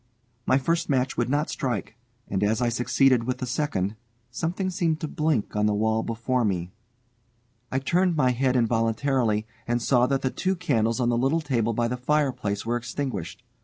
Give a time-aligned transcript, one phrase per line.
[0.47, 1.95] My first match would not strike,
[2.27, 3.95] and as I succeeded with the second,
[4.31, 6.71] something seemed to blink on the wall before me.
[7.71, 11.73] I turned my head involuntarily, and saw that the two candles on the little table
[11.73, 13.43] by the fireplace were extinguished.